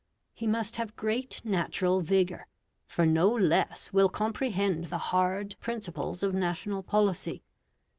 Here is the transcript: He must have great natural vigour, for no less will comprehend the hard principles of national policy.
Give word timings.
He 0.33 0.47
must 0.47 0.77
have 0.77 0.95
great 0.95 1.45
natural 1.45 2.01
vigour, 2.01 2.47
for 2.87 3.05
no 3.05 3.29
less 3.31 3.93
will 3.93 4.09
comprehend 4.09 4.85
the 4.85 4.97
hard 5.13 5.55
principles 5.59 6.23
of 6.23 6.33
national 6.33 6.81
policy. 6.81 7.43